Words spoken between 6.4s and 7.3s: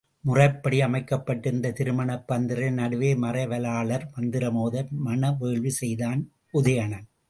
Udayanan.